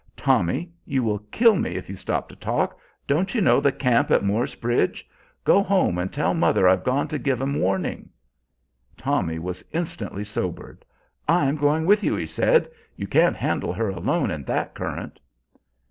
[0.17, 2.75] "Tommy, you will kill me if you stop to talk!
[3.05, 5.07] Don't you know the camp at Moor's Bridge?
[5.43, 8.09] Go home and tell mother I've gone to give 'em warning."
[8.97, 10.83] Tommy was instantly sobered.
[11.27, 12.67] "I'm going with you," he said.
[12.95, 15.19] "You can't handle her alone in that current."